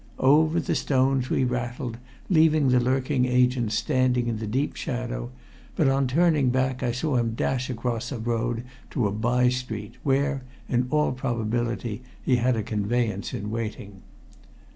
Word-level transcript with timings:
Over 0.17 0.59
the 0.59 0.73
stones 0.73 1.29
we 1.29 1.43
rattled, 1.43 1.99
leaving 2.27 2.69
the 2.69 2.79
lurking 2.79 3.25
agent 3.25 3.71
standing 3.71 4.25
in 4.25 4.39
the 4.39 4.47
deep 4.47 4.75
shadow, 4.75 5.29
but 5.75 5.87
on 5.87 6.07
turning 6.07 6.49
back 6.49 6.81
I 6.81 6.91
saw 6.91 7.17
him 7.17 7.35
dash 7.35 7.69
across 7.69 8.09
the 8.09 8.17
road 8.17 8.63
to 8.89 9.05
a 9.05 9.11
by 9.11 9.49
street, 9.49 9.93
where, 10.01 10.41
in 10.67 10.87
all 10.89 11.11
probability, 11.11 12.01
he 12.23 12.37
had 12.37 12.55
a 12.55 12.63
conveyance 12.63 13.31
in 13.31 13.51
waiting. 13.51 14.01